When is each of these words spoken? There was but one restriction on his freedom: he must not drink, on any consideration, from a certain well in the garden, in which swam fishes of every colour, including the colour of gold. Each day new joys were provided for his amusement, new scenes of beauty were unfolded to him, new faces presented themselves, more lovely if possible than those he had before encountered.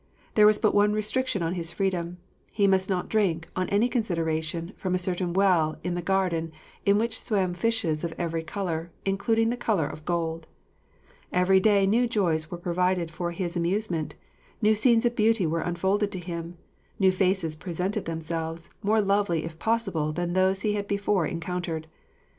There 0.33 0.47
was 0.47 0.57
but 0.57 0.73
one 0.73 0.93
restriction 0.93 1.43
on 1.43 1.53
his 1.53 1.71
freedom: 1.71 2.17
he 2.51 2.65
must 2.65 2.89
not 2.89 3.07
drink, 3.07 3.47
on 3.55 3.69
any 3.69 3.87
consideration, 3.87 4.73
from 4.75 4.95
a 4.95 4.97
certain 4.97 5.31
well 5.31 5.77
in 5.83 5.93
the 5.93 6.01
garden, 6.01 6.51
in 6.87 6.97
which 6.97 7.19
swam 7.21 7.53
fishes 7.53 8.03
of 8.03 8.15
every 8.17 8.41
colour, 8.41 8.89
including 9.05 9.51
the 9.51 9.57
colour 9.57 9.85
of 9.85 10.03
gold. 10.03 10.47
Each 11.31 11.61
day 11.61 11.85
new 11.85 12.07
joys 12.07 12.49
were 12.49 12.57
provided 12.57 13.11
for 13.11 13.29
his 13.31 13.55
amusement, 13.55 14.15
new 14.59 14.73
scenes 14.73 15.05
of 15.05 15.15
beauty 15.15 15.45
were 15.45 15.61
unfolded 15.61 16.11
to 16.13 16.19
him, 16.19 16.57
new 16.97 17.11
faces 17.11 17.55
presented 17.55 18.05
themselves, 18.05 18.71
more 18.81 19.01
lovely 19.01 19.43
if 19.45 19.59
possible 19.59 20.11
than 20.11 20.33
those 20.33 20.61
he 20.61 20.73
had 20.73 20.87
before 20.87 21.27
encountered. 21.27 21.85